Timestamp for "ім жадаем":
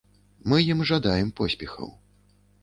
0.75-1.29